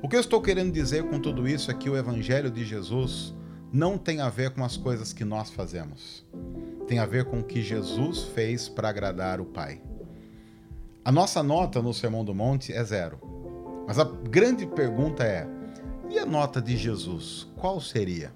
[0.00, 3.34] O que eu estou querendo dizer com tudo isso é que o Evangelho de Jesus
[3.72, 6.24] não tem a ver com as coisas que nós fazemos.
[6.86, 9.82] Tem a ver com o que Jesus fez para agradar o Pai.
[11.04, 13.18] A nossa nota no Sermão do Monte é zero.
[13.88, 15.48] Mas a grande pergunta é:
[16.08, 17.48] e a nota de Jesus?
[17.56, 18.32] Qual seria?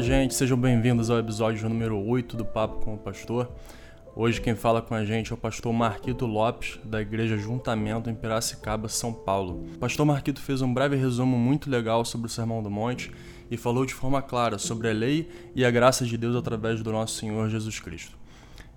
[0.00, 3.52] Fala, gente, sejam bem-vindos ao episódio número 8 do Papo com o Pastor.
[4.16, 8.14] Hoje quem fala com a gente é o pastor Marquito Lopes, da Igreja Juntamento em
[8.14, 9.66] Piracicaba, São Paulo.
[9.74, 13.12] O pastor Marquito fez um breve resumo muito legal sobre o Sermão do Monte
[13.50, 16.90] e falou de forma clara sobre a lei e a graça de Deus através do
[16.90, 18.16] nosso Senhor Jesus Cristo.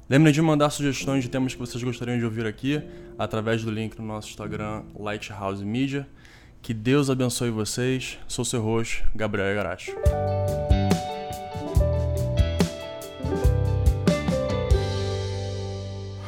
[0.09, 2.81] Lembre de mandar sugestões de temas que vocês gostariam de ouvir aqui
[3.17, 6.05] através do link no nosso Instagram Lighthouse Media.
[6.61, 8.19] Que Deus abençoe vocês.
[8.27, 9.93] Sou seu host, Gabriel Garacho.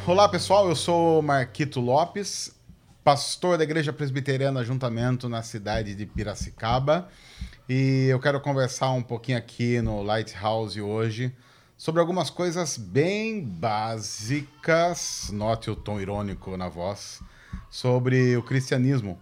[0.06, 2.54] Olá pessoal, eu sou Marquito Lopes,
[3.02, 7.08] pastor da Igreja Presbiteriana Juntamento na cidade de Piracicaba.
[7.68, 11.34] E eu quero conversar um pouquinho aqui no Lighthouse hoje
[11.76, 17.20] sobre algumas coisas bem básicas, note o tom irônico na voz,
[17.68, 19.18] sobre o cristianismo,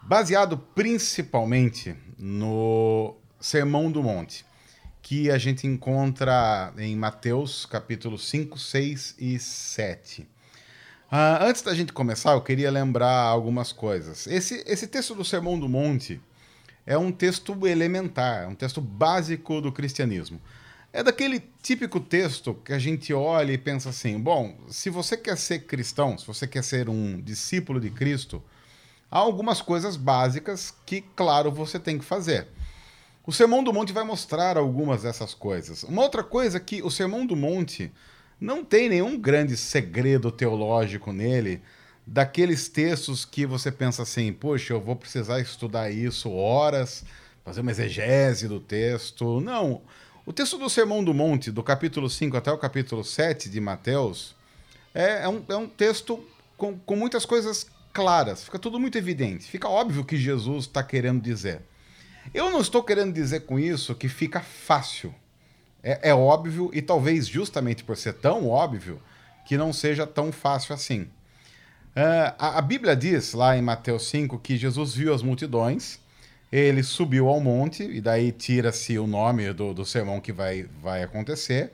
[0.00, 4.42] baseado principalmente no Sermão do Monte
[5.04, 10.22] que a gente encontra em Mateus capítulo 5, 6 e 7.
[10.22, 10.26] Uh,
[11.10, 14.26] ah, antes da gente começar, eu queria lembrar algumas coisas.
[14.26, 16.22] Esse, esse texto do Sermão do Monte
[16.86, 20.40] é um texto elementar, é um texto básico do cristianismo.
[20.90, 25.36] É daquele típico texto que a gente olha e pensa assim: bom, se você quer
[25.36, 28.42] ser cristão, se você quer ser um discípulo de Cristo,
[29.10, 32.48] há algumas coisas básicas que, claro, você tem que fazer.
[33.26, 35.82] O Sermão do Monte vai mostrar algumas dessas coisas.
[35.82, 37.90] Uma outra coisa é que o Sermão do Monte
[38.38, 41.62] não tem nenhum grande segredo teológico nele,
[42.06, 47.02] daqueles textos que você pensa assim, poxa, eu vou precisar estudar isso horas,
[47.42, 49.40] fazer uma exegese do texto.
[49.40, 49.80] Não.
[50.26, 54.36] O texto do Sermão do Monte, do capítulo 5 até o capítulo 7 de Mateus,
[54.94, 56.22] é, é, um, é um texto
[56.58, 60.82] com, com muitas coisas claras, fica tudo muito evidente, fica óbvio o que Jesus está
[60.82, 61.62] querendo dizer.
[62.32, 65.14] Eu não estou querendo dizer com isso que fica fácil.
[65.82, 69.00] É, é, óbvio, e talvez justamente por ser tão óbvio,
[69.44, 71.02] que não seja tão fácil assim.
[71.94, 76.00] Uh, a, a, Bíblia diz lá em Mateus 5 que Jesus viu as multidões,
[76.50, 81.02] ele subiu ao monte, e daí tira-se o nome do, do sermão que vai, vai
[81.02, 81.72] acontecer,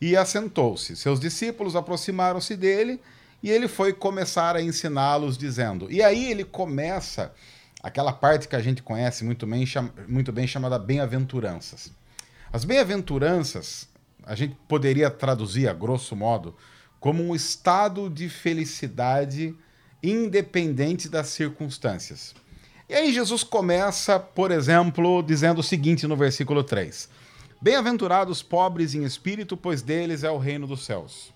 [0.00, 0.96] e assentou-se.
[0.96, 3.00] Seus discípulos aproximaram-se dele
[3.42, 5.90] e ele foi começar a ensiná-los, dizendo.
[5.90, 7.32] E aí ele começa
[7.82, 9.64] aquela parte que a gente conhece muito bem,
[10.08, 11.92] muito bem chamada bem-aventuranças.
[12.52, 13.88] As bem-aventuranças,
[14.24, 16.56] a gente poderia traduzir, a grosso modo,
[16.98, 19.54] como um estado de felicidade
[20.02, 22.34] independente das circunstâncias.
[22.88, 27.08] E aí Jesus começa, por exemplo, dizendo o seguinte no versículo 3:
[27.60, 31.32] Bem-aventurados pobres em espírito, pois deles é o reino dos céus.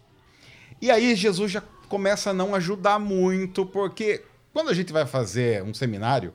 [0.80, 4.22] E aí Jesus já começa a não ajudar muito, porque
[4.52, 6.32] quando a gente vai fazer um seminário,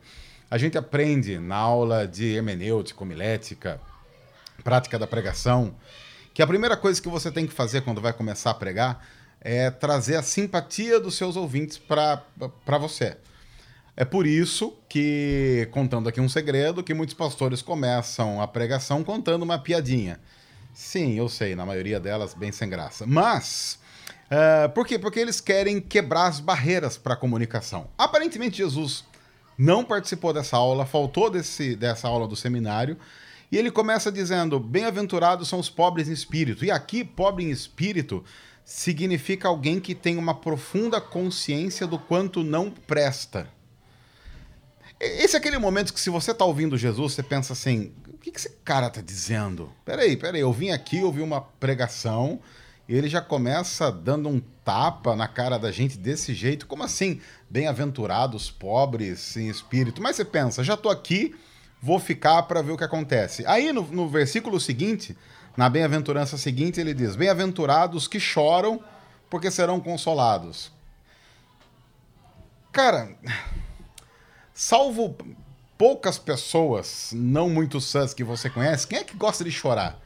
[0.49, 3.81] a gente aprende na aula de hermenêutica, homilética,
[4.63, 5.75] prática da pregação,
[6.33, 9.05] que a primeira coisa que você tem que fazer quando vai começar a pregar
[9.41, 12.23] é trazer a simpatia dos seus ouvintes para
[12.79, 13.17] você.
[13.97, 19.43] É por isso que, contando aqui um segredo, que muitos pastores começam a pregação contando
[19.43, 20.19] uma piadinha.
[20.73, 23.05] Sim, eu sei, na maioria delas bem sem graça.
[23.05, 23.79] Mas
[24.25, 24.97] Uh, por quê?
[24.97, 27.87] Porque eles querem quebrar as barreiras para a comunicação.
[27.97, 29.03] Aparentemente, Jesus
[29.57, 32.97] não participou dessa aula, faltou desse, dessa aula do seminário,
[33.51, 36.65] e ele começa dizendo: Bem-aventurados são os pobres em espírito.
[36.65, 38.23] E aqui, pobre em espírito
[38.65, 43.47] significa alguém que tem uma profunda consciência do quanto não presta.
[44.99, 48.31] Esse é aquele momento que, se você está ouvindo Jesus, você pensa assim: o que,
[48.31, 49.71] que esse cara está dizendo?
[49.85, 52.39] Peraí, peraí, eu vim aqui, ouvi uma pregação
[52.93, 56.67] ele já começa dando um tapa na cara da gente desse jeito.
[56.67, 57.19] Como assim?
[57.49, 60.01] Bem-aventurados, pobres em espírito.
[60.01, 61.35] Mas você pensa, já estou aqui,
[61.81, 63.45] vou ficar para ver o que acontece.
[63.47, 65.17] Aí no, no versículo seguinte,
[65.57, 68.83] na bem-aventurança seguinte, ele diz: Bem-aventurados que choram,
[69.29, 70.71] porque serão consolados.
[72.71, 73.15] Cara,
[74.53, 75.15] salvo
[75.77, 79.99] poucas pessoas não muito sãs que você conhece, quem é que gosta de chorar?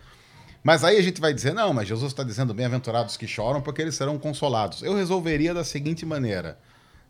[0.64, 3.82] Mas aí a gente vai dizer, não, mas Jesus está dizendo bem-aventurados que choram porque
[3.82, 4.84] eles serão consolados.
[4.84, 6.60] Eu resolveria da seguinte maneira: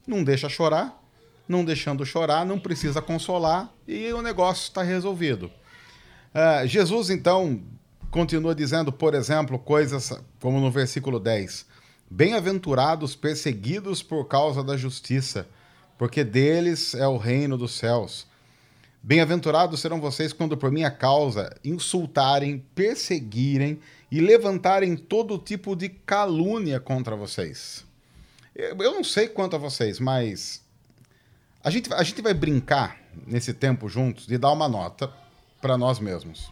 [0.05, 1.01] não deixa chorar,
[1.47, 5.51] não deixando chorar, não precisa consolar e o negócio está resolvido.
[6.33, 7.59] Uh, Jesus, então,
[8.11, 11.65] continua dizendo, por exemplo, coisas como no versículo 10:
[12.09, 15.47] Bem-aventurados perseguidos por causa da justiça,
[15.97, 18.28] porque deles é o reino dos céus.
[19.01, 23.79] Bem-aventurados serão vocês quando por minha causa insultarem, perseguirem
[24.11, 27.85] e levantarem todo tipo de calúnia contra vocês.
[28.53, 30.61] Eu não sei quanto a vocês, mas
[31.63, 35.11] a gente, a gente vai brincar nesse tempo juntos de dar uma nota
[35.61, 36.51] para nós mesmos.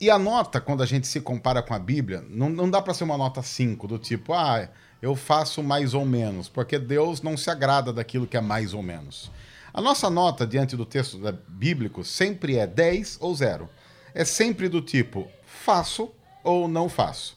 [0.00, 2.92] E a nota, quando a gente se compara com a Bíblia, não, não dá para
[2.92, 4.68] ser uma nota 5, do tipo, ah,
[5.00, 8.82] eu faço mais ou menos, porque Deus não se agrada daquilo que é mais ou
[8.82, 9.30] menos.
[9.74, 11.18] A nossa nota diante do texto
[11.48, 13.68] bíblico sempre é 10 ou 0.
[14.14, 16.12] É sempre do tipo, faço
[16.44, 17.36] ou não faço.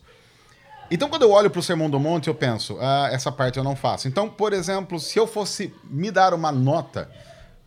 [0.91, 3.63] Então, quando eu olho para o Sermão do Monte, eu penso, ah, essa parte eu
[3.63, 4.07] não faço.
[4.07, 7.09] Então, por exemplo, se eu fosse me dar uma nota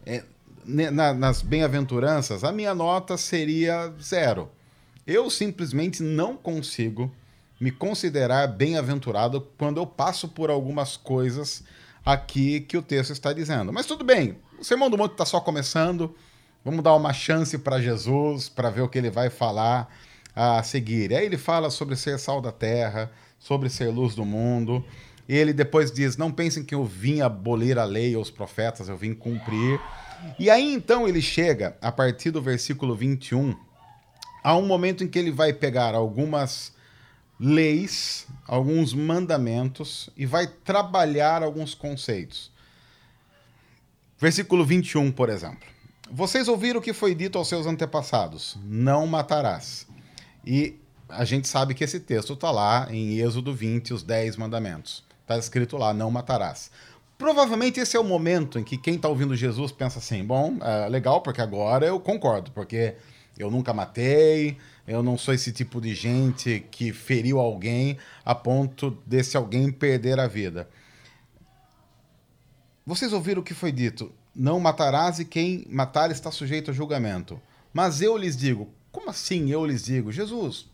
[0.07, 0.23] é,
[0.65, 4.49] na, nas bem-aventuranças, a minha nota seria zero.
[5.05, 7.13] Eu simplesmente não consigo
[7.61, 11.65] me considerar bem-aventurado quando eu passo por algumas coisas
[12.07, 13.73] aqui que o texto está dizendo.
[13.73, 16.15] Mas tudo bem, o Sermão do Monte está só começando.
[16.63, 19.91] Vamos dar uma chance para Jesus, para ver o que ele vai falar
[20.37, 21.15] a seguir.
[21.15, 24.85] Aí ele fala sobre ser sal da terra, sobre ser luz do mundo.
[25.27, 28.91] E ele depois diz: Não pensem que eu vim abolir a lei ou os profetas,
[28.91, 29.81] eu vim cumprir.
[30.39, 33.57] E aí então ele chega, a partir do versículo 21,
[34.45, 36.75] a um momento em que ele vai pegar algumas
[37.39, 42.53] leis, alguns mandamentos e vai trabalhar alguns conceitos.
[44.21, 45.67] Versículo 21, por exemplo.
[46.11, 49.87] Vocês ouviram o que foi dito aos seus antepassados: Não matarás.
[50.45, 50.79] E
[51.09, 55.03] a gente sabe que esse texto está lá em Êxodo 20, os 10 mandamentos.
[55.23, 56.71] Está escrito lá: Não matarás.
[57.17, 60.89] Provavelmente esse é o momento em que quem está ouvindo Jesus pensa assim: bom, é
[60.91, 62.97] legal, porque agora eu concordo, porque
[63.39, 68.99] eu nunca matei, eu não sou esse tipo de gente que feriu alguém a ponto
[69.07, 70.69] desse alguém perder a vida.
[72.91, 74.11] Vocês ouviram o que foi dito?
[74.35, 77.41] Não matarás e quem matar está sujeito a julgamento.
[77.73, 80.11] Mas eu lhes digo: como assim eu lhes digo?
[80.11, 80.67] Jesus,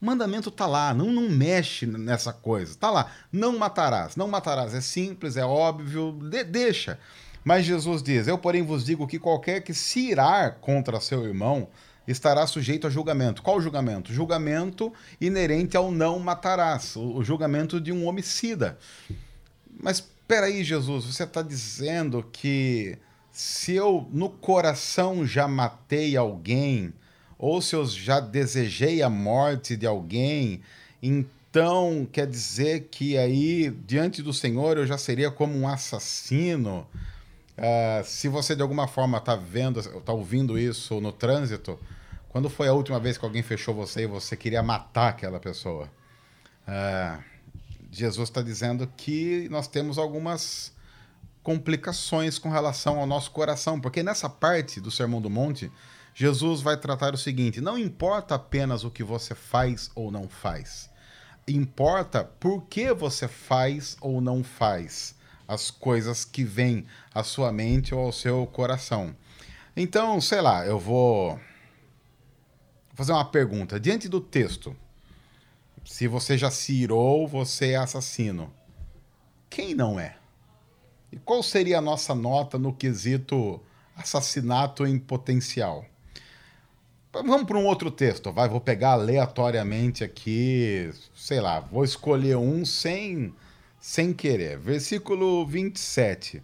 [0.00, 2.72] o mandamento está lá, não, não mexe nessa coisa.
[2.72, 4.16] Está lá, não matarás.
[4.16, 6.98] Não matarás, é simples, é óbvio, de, deixa.
[7.44, 11.68] Mas Jesus diz: Eu, porém, vos digo que qualquer que se irar contra seu irmão
[12.08, 13.42] estará sujeito a julgamento.
[13.42, 14.14] Qual julgamento?
[14.14, 14.90] Julgamento
[15.20, 18.78] inerente ao não matarás, o julgamento de um homicida.
[19.78, 22.96] Mas peraí, Jesus, você está dizendo que
[23.32, 26.94] se eu no coração já matei alguém,
[27.36, 30.60] ou se eu já desejei a morte de alguém,
[31.02, 36.86] então quer dizer que aí, diante do Senhor, eu já seria como um assassino.
[37.58, 41.76] Uh, se você de alguma forma está vendo, está ouvindo isso no trânsito,
[42.28, 45.90] quando foi a última vez que alguém fechou você e você queria matar aquela pessoa?
[46.68, 47.29] Uh,
[47.90, 50.72] Jesus está dizendo que nós temos algumas
[51.42, 55.70] complicações com relação ao nosso coração, porque nessa parte do Sermão do Monte,
[56.14, 60.90] Jesus vai tratar o seguinte: não importa apenas o que você faz ou não faz,
[61.48, 65.14] importa por que você faz ou não faz
[65.48, 69.16] as coisas que vêm à sua mente ou ao seu coração.
[69.76, 71.40] Então, sei lá, eu vou
[72.94, 73.80] fazer uma pergunta.
[73.80, 74.76] Diante do texto,
[75.90, 78.50] se você já se irou, você é assassino.
[79.50, 80.14] Quem não é?
[81.10, 83.60] E qual seria a nossa nota no quesito
[83.96, 85.84] assassinato em potencial?
[87.12, 88.48] Vamos para um outro texto, vai.
[88.48, 93.34] Vou pegar aleatoriamente aqui, sei lá, vou escolher um sem,
[93.80, 94.58] sem querer.
[94.58, 96.40] Versículo 27.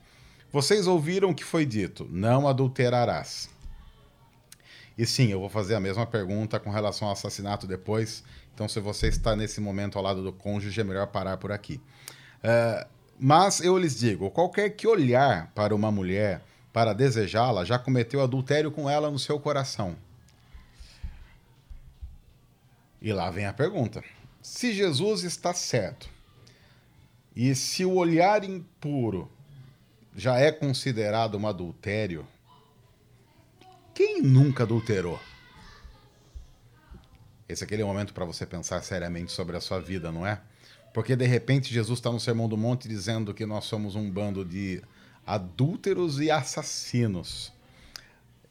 [0.51, 3.49] Vocês ouviram o que foi dito: não adulterarás.
[4.97, 8.25] E sim, eu vou fazer a mesma pergunta com relação ao assassinato depois.
[8.55, 11.81] Então, se você está nesse momento ao lado do cônjuge, é melhor parar por aqui.
[12.39, 12.87] Uh,
[13.19, 18.71] mas eu lhes digo: qualquer que olhar para uma mulher para desejá-la já cometeu adultério
[18.71, 19.97] com ela no seu coração.
[23.01, 24.03] E lá vem a pergunta:
[24.43, 26.09] se Jesus está certo
[27.35, 29.31] e se o olhar impuro
[30.15, 32.27] já é considerado um adultério,
[33.97, 35.19] quem nunca adulterou?
[37.49, 40.39] Esse é aquele momento para você pensar seriamente sobre a sua vida, não é?
[40.93, 44.45] Porque de repente Jesus está no Sermão do Monte dizendo que nós somos um bando
[44.45, 44.83] de
[45.27, 47.51] adúlteros e assassinos.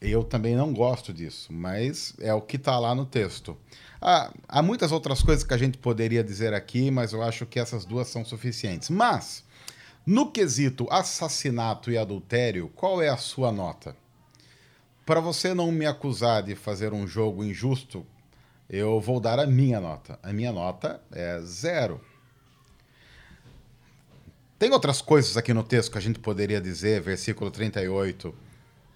[0.01, 3.55] Eu também não gosto disso, mas é o que está lá no texto.
[4.01, 7.59] Há, há muitas outras coisas que a gente poderia dizer aqui, mas eu acho que
[7.59, 8.89] essas duas são suficientes.
[8.89, 9.43] Mas,
[10.07, 13.95] no quesito assassinato e adultério, qual é a sua nota?
[15.05, 18.05] Para você não me acusar de fazer um jogo injusto
[18.69, 20.17] eu vou dar a minha nota.
[20.24, 22.01] A minha nota é zero.
[24.57, 28.33] Tem outras coisas aqui no texto que a gente poderia dizer, versículo 38.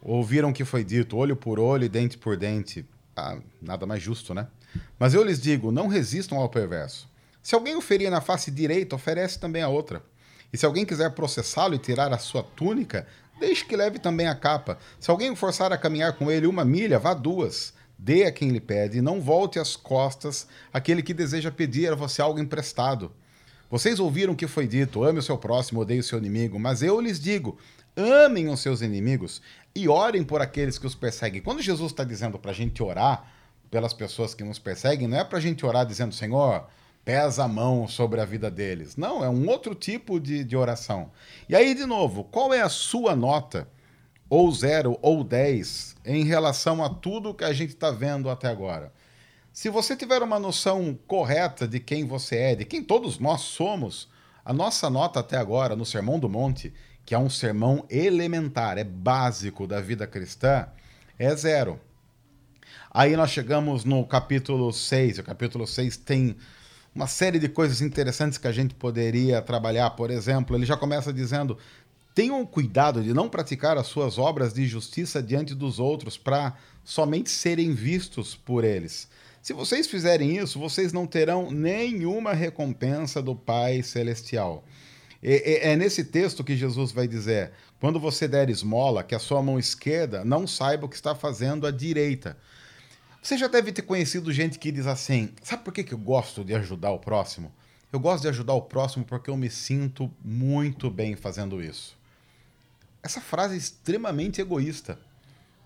[0.01, 2.85] Ouviram que foi dito, olho por olho e dente por dente.
[3.15, 4.47] Ah, nada mais justo, né?
[4.97, 7.07] Mas eu lhes digo: não resistam ao perverso.
[7.43, 10.01] Se alguém o ferir na face direita, oferece também a outra.
[10.51, 13.05] E se alguém quiser processá-lo e tirar a sua túnica,
[13.39, 14.77] deixe que leve também a capa.
[14.99, 17.73] Se alguém forçar a caminhar com ele uma milha, vá duas.
[17.97, 22.21] Dê a quem lhe pede, não volte as costas àquele que deseja pedir a você
[22.21, 23.11] algo emprestado.
[23.69, 26.57] Vocês ouviram o que foi dito: ame o seu próximo, odeie o seu inimigo.
[26.57, 27.57] Mas eu lhes digo:
[27.95, 29.41] amem os seus inimigos
[29.75, 31.41] e orem por aqueles que os perseguem.
[31.41, 33.31] Quando Jesus está dizendo para a gente orar
[33.69, 36.67] pelas pessoas que nos perseguem, não é para a gente orar dizendo, Senhor,
[37.09, 38.95] pesa a mão sobre a vida deles.
[38.95, 41.09] Não, é um outro tipo de, de oração.
[41.49, 43.67] E aí, de novo, qual é a sua nota,
[44.29, 48.93] ou zero ou dez, em relação a tudo que a gente está vendo até agora?
[49.51, 54.07] Se você tiver uma noção correta de quem você é, de quem todos nós somos,
[54.45, 56.71] a nossa nota até agora no Sermão do Monte
[57.07, 60.67] que é um sermão elementar, é básico da vida cristã,
[61.17, 61.79] é zero.
[62.91, 65.17] Aí nós chegamos no capítulo 6.
[65.17, 66.37] O capítulo 6 tem
[66.93, 69.89] uma série de coisas interessantes que a gente poderia trabalhar.
[69.91, 71.57] Por exemplo, ele já começa dizendo:
[72.13, 77.29] tenham cuidado de não praticar as suas obras de justiça diante dos outros para somente
[77.29, 79.07] serem vistos por eles.
[79.41, 84.65] Se vocês fizerem isso, vocês não terão nenhuma recompensa do Pai Celestial.
[85.21, 89.59] É, nesse texto que Jesus vai dizer: quando você der esmola, que a sua mão
[89.59, 92.37] esquerda não saiba o que está fazendo a direita.
[93.21, 96.43] Você já deve ter conhecido gente que diz assim: sabe por que, que eu gosto
[96.43, 97.51] de ajudar o próximo?
[97.91, 101.97] Eu gosto de ajudar o próximo porque eu me sinto muito bem fazendo isso.
[103.01, 104.99] Essa frase é extremamente egoísta,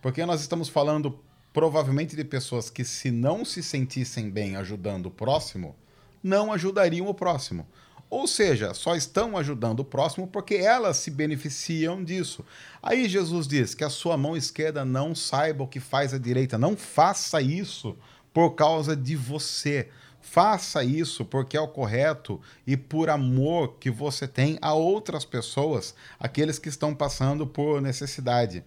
[0.01, 1.19] porque nós estamos falando
[1.51, 5.75] provavelmente de pessoas que, se não se sentissem bem ajudando o próximo,
[6.24, 7.67] não ajudariam o próximo.
[8.13, 12.46] Ou seja, só estão ajudando o próximo porque elas se beneficiam disso.
[12.79, 16.55] Aí Jesus diz que a sua mão esquerda não saiba o que faz a direita.
[16.55, 17.98] Não faça isso
[18.32, 19.89] por causa de você.
[20.22, 25.96] Faça isso porque é o correto e por amor que você tem a outras pessoas,
[26.20, 28.63] aqueles que estão passando por necessidade.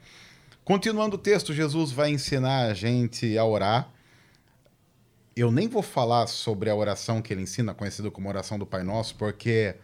[0.65, 3.93] Continuando o texto, Jesus vai ensinar a gente a orar
[5.37, 8.83] eu nem vou falar sobre a oração que ele ensina, conhecida como oração do Pai
[8.83, 9.75] Nosso, porque,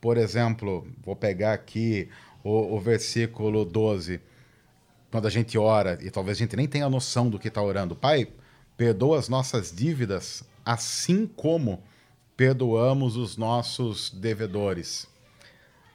[0.00, 2.08] por exemplo, vou pegar aqui
[2.42, 4.20] o, o versículo 12,
[5.10, 7.94] quando a gente ora, e talvez a gente nem tenha noção do que está orando.
[7.94, 8.26] Pai,
[8.74, 11.82] perdoa as nossas dívidas, assim como
[12.34, 15.06] perdoamos os nossos devedores.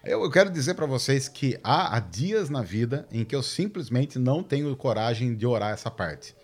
[0.03, 4.19] Eu quero dizer para vocês que há, há dias na vida em que eu simplesmente
[4.19, 6.35] não tenho coragem de orar essa parte.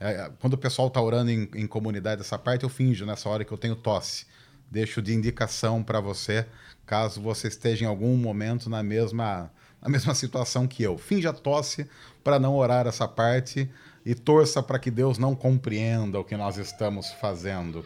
[0.00, 3.28] É, é, quando o pessoal está orando em, em, comunidade essa parte, eu finjo nessa
[3.28, 4.26] hora que eu tenho tosse.
[4.70, 6.46] Deixo de indicação para você,
[6.86, 9.52] caso você esteja em algum momento na mesma,
[9.82, 10.96] na mesma situação que eu.
[10.96, 11.86] Finja tosse
[12.24, 13.70] para não orar essa parte
[14.06, 17.84] e torça para que Deus não compreenda o que nós estamos fazendo.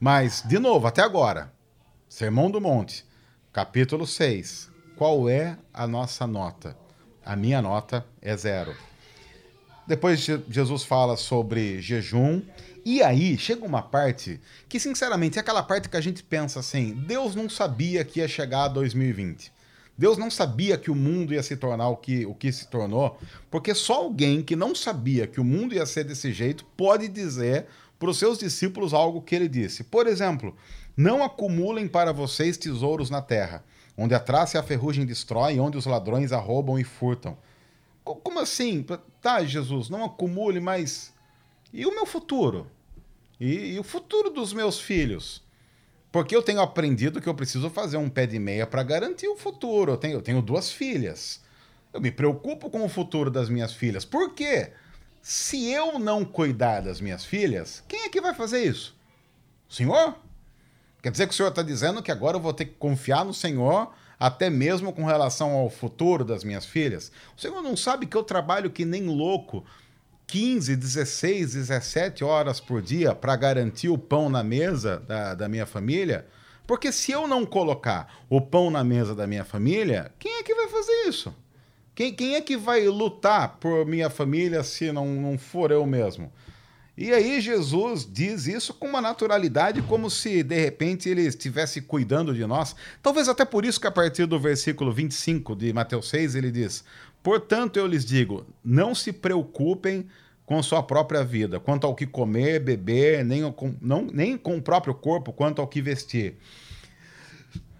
[0.00, 1.52] Mas, de novo, até agora,
[2.08, 3.04] Sermão do Monte,
[3.52, 4.70] capítulo 6.
[4.96, 6.76] Qual é a nossa nota?
[7.24, 8.74] A minha nota é zero.
[9.86, 12.40] Depois Jesus fala sobre jejum.
[12.84, 16.94] E aí chega uma parte que, sinceramente, é aquela parte que a gente pensa assim:
[17.06, 19.52] Deus não sabia que ia chegar a 2020.
[19.96, 23.16] Deus não sabia que o mundo ia se tornar o que, o que se tornou,
[23.48, 27.66] porque só alguém que não sabia que o mundo ia ser desse jeito pode dizer
[27.96, 29.84] para os seus discípulos algo que ele disse.
[29.84, 30.56] Por exemplo,
[30.96, 33.62] não acumulem para vocês tesouros na terra,
[33.96, 37.36] onde a traça e a ferrugem destroem, onde os ladrões arrombam e furtam
[38.04, 38.84] como assim?
[39.20, 41.12] Tá, Jesus, não acumule, mas.
[41.72, 42.70] E o meu futuro?
[43.40, 45.42] E, e o futuro dos meus filhos?
[46.12, 49.36] Porque eu tenho aprendido que eu preciso fazer um pé de meia para garantir o
[49.36, 49.92] futuro.
[49.92, 51.40] Eu tenho, eu tenho duas filhas.
[51.92, 54.04] Eu me preocupo com o futuro das minhas filhas.
[54.04, 54.72] Por quê?
[55.20, 58.94] Se eu não cuidar das minhas filhas, quem é que vai fazer isso?
[59.68, 60.14] O senhor?
[61.02, 63.34] Quer dizer que o senhor está dizendo que agora eu vou ter que confiar no
[63.34, 67.10] senhor até mesmo com relação ao futuro das minhas filhas.
[67.36, 69.64] O senhor não sabe que eu trabalho que nem louco
[70.26, 75.66] 15, 16, 17 horas por dia para garantir o pão na mesa da, da minha
[75.66, 76.26] família?
[76.66, 80.54] Porque se eu não colocar o pão na mesa da minha família, quem é que
[80.54, 81.34] vai fazer isso?
[81.94, 86.32] Quem, quem é que vai lutar por minha família se não, não for eu mesmo?
[86.96, 92.32] E aí Jesus diz isso com uma naturalidade, como se de repente ele estivesse cuidando
[92.32, 92.76] de nós.
[93.02, 96.84] Talvez até por isso que a partir do versículo 25 de Mateus 6 ele diz:
[97.22, 100.06] Portanto eu lhes digo, não se preocupem
[100.46, 104.62] com sua própria vida, quanto ao que comer, beber, nem com, não, nem com o
[104.62, 106.36] próprio corpo, quanto ao que vestir.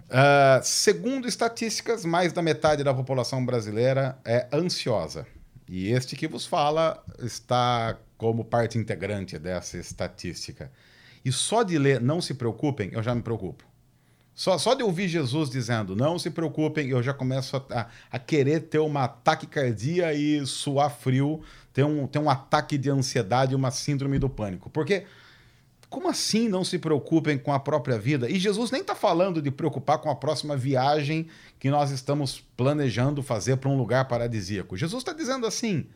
[0.06, 5.26] Uh, segundo estatísticas, mais da metade da população brasileira é ansiosa.
[5.68, 10.70] E este que vos fala está como parte integrante dessa estatística.
[11.24, 13.64] E só de ler Não se preocupem, eu já me preocupo.
[14.34, 18.60] Só, só de ouvir Jesus dizendo não se preocupem, eu já começo a, a querer
[18.62, 21.40] ter uma taquicardia e suar frio,
[21.72, 24.68] ter um, ter um ataque de ansiedade, uma síndrome do pânico.
[24.68, 25.04] Porque
[25.88, 28.28] como assim não se preocupem com a própria vida?
[28.28, 31.28] E Jesus nem está falando de preocupar com a próxima viagem
[31.60, 34.76] que nós estamos planejando fazer para um lugar paradisíaco.
[34.76, 35.86] Jesus está dizendo assim: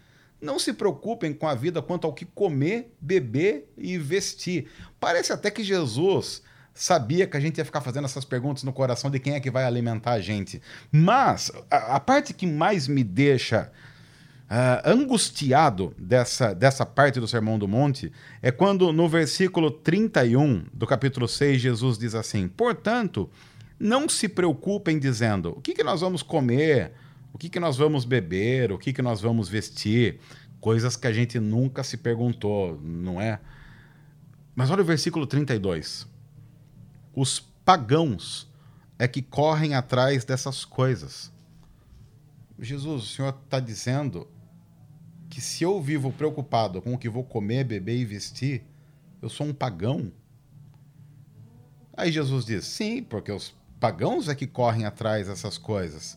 [0.40, 4.68] não se preocupem com a vida quanto ao que comer, beber e vestir.
[5.00, 6.42] Parece até que Jesus
[6.72, 9.50] sabia que a gente ia ficar fazendo essas perguntas no coração de quem é que
[9.50, 10.62] vai alimentar a gente.
[10.92, 13.70] Mas a, a parte que mais me deixa
[14.48, 20.86] uh, angustiado dessa, dessa parte do Sermão do Monte é quando no versículo 31 do
[20.86, 23.28] capítulo 6 Jesus diz assim: Portanto,
[23.78, 26.92] não se preocupem dizendo o que, que nós vamos comer,
[27.32, 30.20] o que, que nós vamos beber, o que, que nós vamos vestir.
[30.60, 33.40] Coisas que a gente nunca se perguntou, não é?
[34.54, 36.06] Mas olha o versículo 32
[37.20, 38.48] os pagãos
[38.96, 41.32] é que correm atrás dessas coisas.
[42.60, 44.28] Jesus, o Senhor está dizendo
[45.28, 48.62] que se eu vivo preocupado com o que vou comer, beber e vestir,
[49.20, 50.12] eu sou um pagão?
[51.96, 56.16] Aí Jesus diz: sim, porque os pagãos é que correm atrás dessas coisas.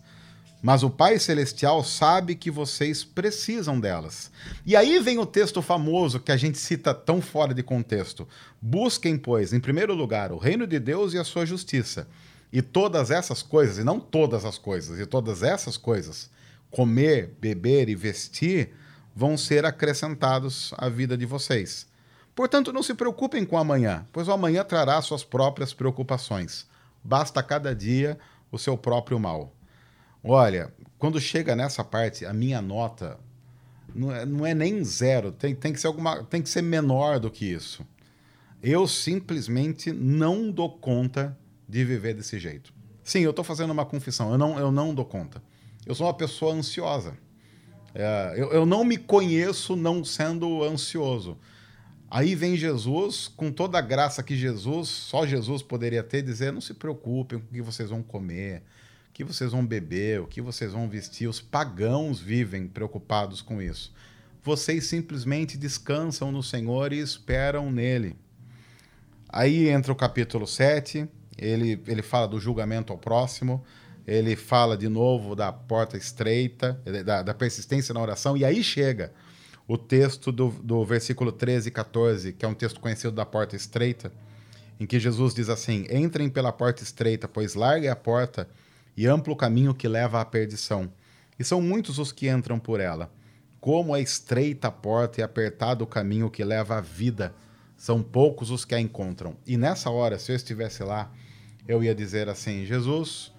[0.61, 4.31] Mas o Pai Celestial sabe que vocês precisam delas.
[4.63, 8.27] E aí vem o texto famoso que a gente cita tão fora de contexto.
[8.61, 12.07] Busquem, pois, em primeiro lugar, o reino de Deus e a sua justiça.
[12.53, 16.29] E todas essas coisas, e não todas as coisas, e todas essas coisas,
[16.69, 18.71] comer, beber e vestir,
[19.15, 21.87] vão ser acrescentados à vida de vocês.
[22.35, 26.67] Portanto, não se preocupem com amanhã, pois o amanhã trará suas próprias preocupações.
[27.03, 28.17] Basta cada dia
[28.51, 29.53] o seu próprio mal.
[30.23, 33.19] Olha, quando chega nessa parte, a minha nota
[33.93, 37.19] não é, não é nem zero, tem, tem, que ser alguma, tem que ser menor
[37.19, 37.85] do que isso.
[38.61, 42.73] Eu simplesmente não dou conta de viver desse jeito.
[43.03, 45.41] Sim, eu estou fazendo uma confissão, eu não, eu não dou conta.
[45.85, 47.17] Eu sou uma pessoa ansiosa.
[47.93, 51.37] É, eu, eu não me conheço não sendo ansioso.
[52.09, 56.61] Aí vem Jesus, com toda a graça que Jesus, só Jesus poderia ter, dizer: não
[56.61, 58.63] se preocupem com o que vocês vão comer,
[59.11, 61.27] o que vocês vão beber, o que vocês vão vestir.
[61.27, 63.93] Os pagãos vivem preocupados com isso.
[64.41, 68.15] Vocês simplesmente descansam no Senhor e esperam nele.
[69.27, 73.61] Aí entra o capítulo 7, ele, ele fala do julgamento ao próximo,
[74.07, 79.11] ele fala de novo da porta estreita, da, da persistência na oração, e aí chega
[79.67, 83.57] o texto do, do versículo 13 e 14, que é um texto conhecido da porta
[83.57, 84.09] estreita,
[84.79, 88.47] em que Jesus diz assim: Entrem pela porta estreita, pois larga é a porta
[88.95, 90.91] e amplo caminho que leva à perdição.
[91.37, 93.11] E são muitos os que entram por ela.
[93.59, 97.33] Como é estreita a porta e apertado o caminho que leva à vida,
[97.77, 99.35] são poucos os que a encontram.
[99.45, 101.11] E nessa hora, se eu estivesse lá,
[101.67, 103.31] eu ia dizer assim: Jesus,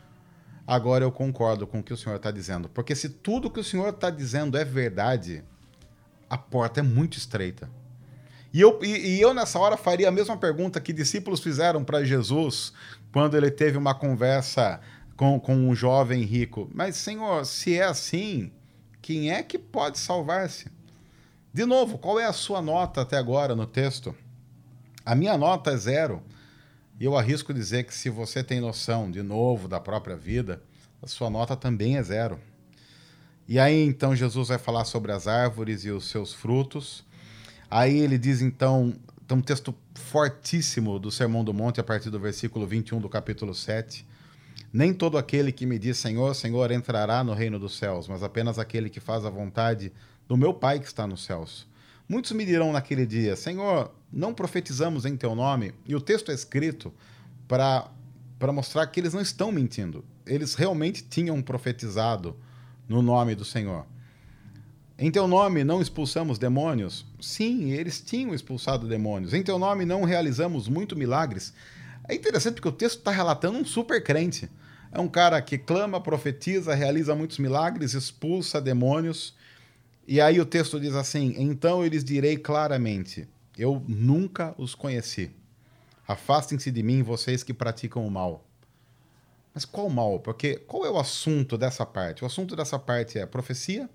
[0.66, 2.68] agora eu concordo com o que o Senhor está dizendo.
[2.68, 5.44] Porque se tudo que o Senhor está dizendo é verdade,
[6.28, 7.70] a porta é muito estreita.
[8.52, 12.04] E eu, e, e eu, nessa hora, faria a mesma pergunta que discípulos fizeram para
[12.04, 12.72] Jesus
[13.10, 14.80] quando ele teve uma conversa
[15.16, 16.70] com, com um jovem rico.
[16.74, 18.50] Mas, Senhor, se é assim,
[19.00, 20.70] quem é que pode salvar-se?
[21.52, 24.14] De novo, qual é a sua nota até agora no texto?
[25.04, 26.22] A minha nota é zero.
[26.98, 30.62] E eu arrisco dizer que se você tem noção, de novo, da própria vida,
[31.02, 32.38] a sua nota também é zero.
[33.48, 37.04] E aí então Jesus vai falar sobre as árvores e os seus frutos.
[37.68, 38.94] Aí ele diz então,
[39.26, 43.54] tem um texto fortíssimo do Sermão do Monte a partir do versículo 21 do capítulo
[43.54, 44.06] 7.
[44.72, 48.58] Nem todo aquele que me diz Senhor, Senhor entrará no reino dos céus, mas apenas
[48.58, 49.92] aquele que faz a vontade
[50.26, 51.66] do meu Pai que está nos céus.
[52.08, 55.74] Muitos me dirão naquele dia: Senhor, não profetizamos em teu nome?
[55.86, 56.92] E o texto é escrito
[57.46, 57.90] para
[58.52, 60.04] mostrar que eles não estão mentindo.
[60.26, 62.34] Eles realmente tinham profetizado
[62.88, 63.84] no nome do Senhor.
[64.98, 67.04] Em teu nome não expulsamos demônios?
[67.20, 69.34] Sim, eles tinham expulsado demônios.
[69.34, 71.52] Em teu nome não realizamos muito milagres?
[72.08, 74.50] É interessante porque o texto está relatando um super crente.
[74.90, 79.34] É um cara que clama, profetiza, realiza muitos milagres, expulsa demônios.
[80.06, 85.30] E aí o texto diz assim: Então eu lhes direi claramente: Eu nunca os conheci.
[86.06, 88.44] Afastem-se de mim, vocês que praticam o mal.
[89.54, 90.18] Mas qual mal?
[90.18, 92.24] Porque qual é o assunto dessa parte?
[92.24, 93.88] O assunto dessa parte é profecia,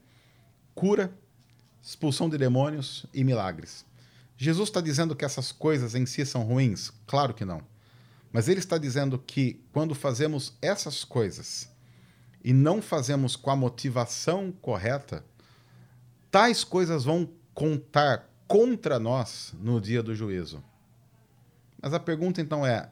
[0.74, 1.12] cura,
[1.82, 3.86] expulsão de demônios e milagres.
[4.38, 6.92] Jesus está dizendo que essas coisas em si são ruins?
[7.08, 7.62] Claro que não.
[8.32, 11.70] Mas ele está dizendo que quando fazemos essas coisas
[12.44, 15.24] e não fazemos com a motivação correta,
[16.30, 20.64] tais coisas vão contar contra nós no dia do juízo.
[21.82, 22.90] Mas a pergunta então é: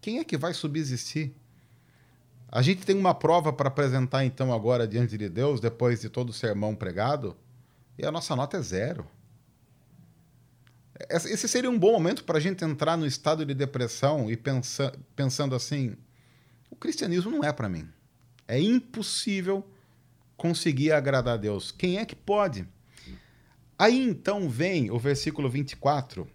[0.00, 1.34] quem é que vai subsistir?
[2.50, 6.28] A gente tem uma prova para apresentar então agora diante de Deus, depois de todo
[6.30, 7.34] o sermão pregado,
[7.96, 9.06] e a nossa nota é zero.
[11.08, 14.92] Esse seria um bom momento para a gente entrar no estado de depressão e pensa,
[15.16, 15.96] pensando assim:
[16.70, 17.88] o cristianismo não é para mim.
[18.46, 19.66] É impossível
[20.36, 21.70] conseguir agradar a Deus.
[21.70, 22.66] Quem é que pode?
[23.78, 26.28] Aí então vem o versículo 24,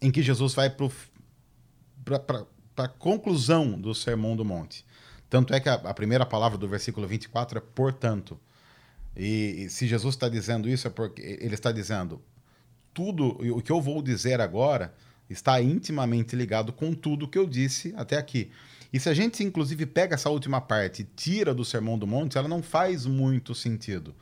[0.00, 2.46] em que Jesus vai para
[2.76, 4.84] a conclusão do Sermão do Monte.
[5.30, 8.38] Tanto é que a, a, primeira palavra do versículo 24 é portanto.
[9.16, 12.22] E, e se Jesus está dizendo isso, é porque ele está dizendo:
[12.94, 14.94] tudo o que eu vou dizer agora
[15.28, 18.50] está intimamente ligado com tudo que eu disse até aqui.
[18.92, 22.38] E se a gente, inclusive, pega essa última parte e tira do Sermão do Monte,
[22.38, 24.14] ela não faz muito sentido.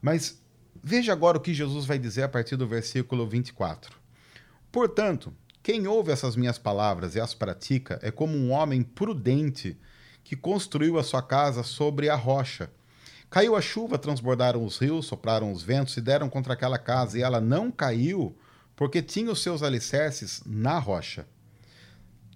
[0.00, 0.40] Mas
[0.82, 3.94] veja agora o que Jesus vai dizer a partir do versículo 24.
[4.72, 9.76] Portanto, quem ouve essas minhas palavras e as pratica é como um homem prudente
[10.24, 12.70] que construiu a sua casa sobre a rocha.
[13.28, 17.22] Caiu a chuva, transbordaram os rios, sopraram os ventos e deram contra aquela casa, e
[17.22, 18.36] ela não caiu,
[18.74, 21.26] porque tinha os seus alicerces na rocha.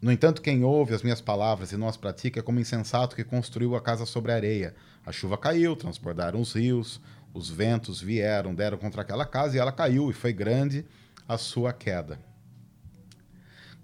[0.03, 3.23] No entanto, quem ouve as minhas palavras e não as pratica é como insensato que
[3.23, 4.75] construiu a casa sobre a areia.
[5.05, 7.01] A chuva caiu, transbordaram os rios,
[7.35, 10.87] os ventos vieram, deram contra aquela casa e ela caiu, e foi grande
[11.29, 12.19] a sua queda.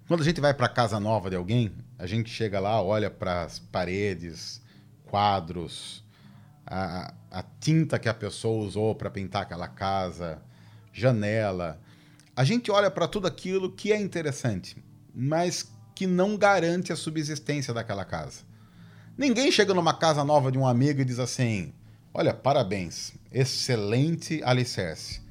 [0.09, 3.11] Quando a gente vai para a casa nova de alguém, a gente chega lá, olha
[3.11, 4.63] para as paredes,
[5.05, 6.03] quadros,
[6.67, 10.43] a, a tinta que a pessoa usou para pintar aquela casa,
[10.93, 11.81] janela.
[12.35, 14.83] A gente olha para tudo aquilo que é interessante,
[15.15, 18.43] mas que não garante a subsistência daquela casa.
[19.17, 21.73] Ninguém chega numa casa nova de um amigo e diz assim:
[22.13, 25.23] Olha, parabéns, excelente alicerce.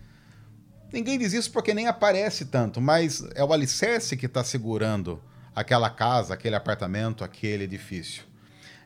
[0.92, 5.22] Ninguém diz isso porque nem aparece tanto, mas é o alicerce que está segurando
[5.54, 8.24] aquela casa, aquele apartamento, aquele edifício.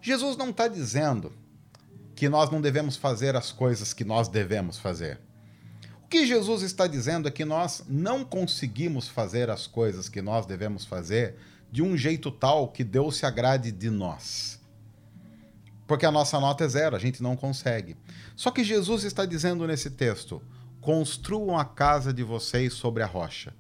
[0.02, 1.32] Jesus não está dizendo
[2.20, 5.18] que nós não devemos fazer as coisas que nós devemos fazer.
[6.04, 10.46] O que Jesus está dizendo é que nós não conseguimos fazer as coisas que nós
[10.46, 11.38] devemos fazer
[11.72, 14.60] de um jeito tal que Deus se agrade de nós.
[15.88, 17.96] Porque a nossa nota é zero, a gente não consegue.
[18.36, 20.42] Só que Jesus está dizendo nesse texto:
[20.82, 23.54] construam a casa de vocês sobre a rocha.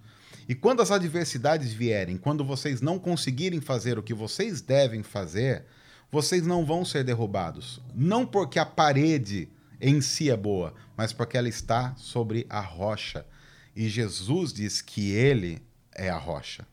[0.49, 5.63] E quando as adversidades vierem, quando vocês não conseguirem fazer o que vocês devem fazer,
[6.11, 7.81] vocês não vão ser derrubados.
[7.93, 13.25] Não porque a parede em si é boa, mas porque ela está sobre a rocha.
[13.75, 15.61] E Jesus diz que ele
[15.95, 16.67] é a rocha.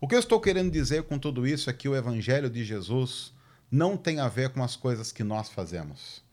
[0.00, 3.32] O que eu estou querendo dizer com tudo isso é que o evangelho de Jesus
[3.70, 6.24] não tem a ver com as coisas que nós fazemos.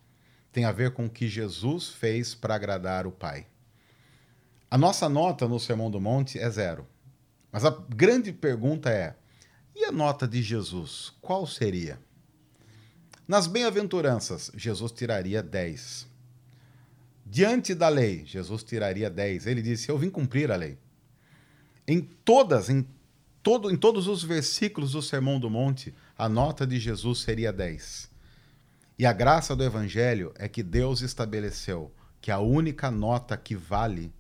[0.51, 3.45] Tem a ver com o que Jesus fez para agradar o Pai.
[4.71, 6.87] A nossa nota no Sermão do Monte é zero.
[7.51, 9.15] Mas a grande pergunta é:
[9.75, 11.13] e a nota de Jesus?
[11.21, 11.99] Qual seria?
[13.27, 16.07] Nas bem-aventuranças, Jesus tiraria 10.
[17.25, 19.47] Diante da lei, Jesus tiraria 10.
[19.47, 20.77] Ele disse: Eu vim cumprir a lei.
[21.85, 22.87] Em todas, em,
[23.43, 28.09] todo, em todos os versículos do Sermão do Monte, a nota de Jesus seria 10.
[28.97, 34.13] E a graça do Evangelho é que Deus estabeleceu que a única nota que vale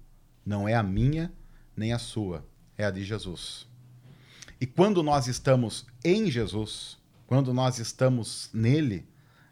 [0.45, 1.31] não é a minha
[1.75, 2.45] nem a sua,
[2.77, 3.67] é a de Jesus.
[4.59, 6.96] E quando nós estamos em Jesus,
[7.27, 9.05] quando nós estamos nele,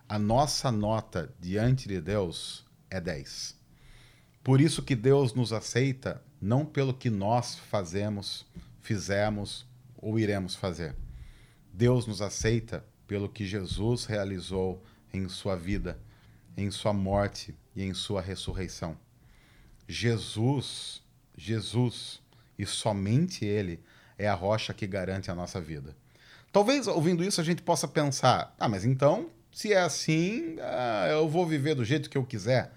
[0.07, 3.59] a nossa nota diante de Deus é 10.
[4.41, 8.45] Por isso que Deus nos aceita não pelo que nós fazemos,
[8.81, 10.95] fizemos ou iremos fazer.
[11.73, 14.81] Deus nos aceita pelo que Jesus realizou
[15.13, 15.99] em sua vida,
[16.55, 18.97] em sua morte e em sua ressurreição.
[19.85, 21.03] Jesus,
[21.37, 22.21] Jesus
[22.57, 23.83] e somente Ele
[24.17, 25.93] é a rocha que garante a nossa vida.
[26.55, 31.27] Talvez ouvindo isso a gente possa pensar: ah, mas então, se é assim, ah, eu
[31.27, 32.71] vou viver do jeito que eu quiser.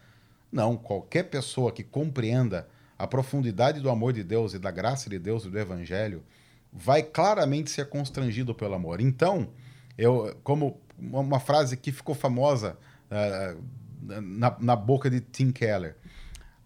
[0.50, 2.66] Não, qualquer pessoa que compreenda
[2.98, 6.24] a profundidade do amor de Deus e da graça de Deus e do Evangelho
[6.72, 9.00] vai claramente ser constrangido pelo amor.
[9.00, 9.48] Então,
[9.96, 12.76] eu, como uma frase que ficou famosa
[13.12, 13.62] uh,
[14.02, 15.94] na, na boca de Tim Keller,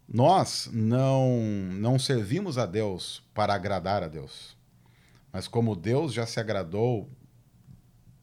[0.09, 4.57] nós não, não servimos a Deus para agradar a Deus.
[5.33, 7.11] Mas como Deus já se agradou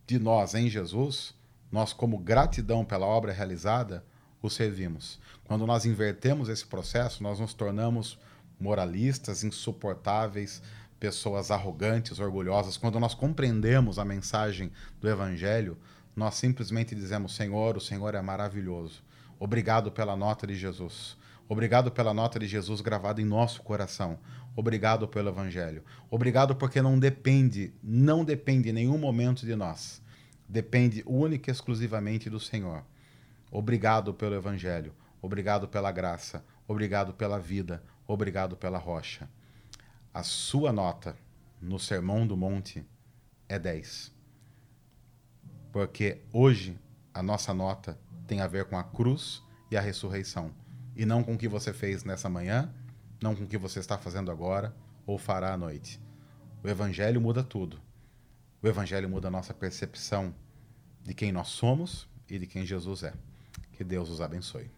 [0.05, 1.33] de nós em Jesus,
[1.71, 4.05] nós, como gratidão pela obra realizada,
[4.41, 5.19] o servimos.
[5.43, 8.17] Quando nós invertemos esse processo, nós nos tornamos
[8.59, 10.61] moralistas, insuportáveis,
[10.99, 12.77] pessoas arrogantes, orgulhosas.
[12.77, 15.77] Quando nós compreendemos a mensagem do Evangelho,
[16.15, 19.03] nós simplesmente dizemos: Senhor, o Senhor é maravilhoso.
[19.39, 21.17] Obrigado pela nota de Jesus.
[21.47, 24.19] Obrigado pela nota de Jesus gravada em nosso coração.
[24.59, 25.85] Obrigado pelo Evangelho.
[26.11, 30.01] Obrigado porque não depende, não depende em nenhum momento de nós.
[30.49, 32.83] Depende única e exclusivamente do Senhor.
[33.49, 34.93] Obrigado pelo Evangelho.
[35.21, 36.43] Obrigado pela graça.
[36.67, 37.81] Obrigado pela vida.
[38.05, 39.29] Obrigado pela rocha.
[40.13, 41.15] A sua nota
[41.61, 42.85] no Sermão do Monte
[43.47, 44.13] é 10.
[45.71, 46.77] Porque hoje
[47.13, 49.41] a nossa nota tem a ver com a cruz
[49.71, 50.51] e a ressurreição,
[50.97, 52.69] e não com o que você fez nessa manhã,
[53.21, 54.73] não com o que você está fazendo agora
[55.05, 55.99] ou fará à noite.
[56.63, 57.79] O Evangelho muda tudo.
[58.61, 60.33] O Evangelho muda a nossa percepção
[61.03, 63.13] de quem nós somos e de quem Jesus é.
[63.73, 64.69] Que Deus os abençoe.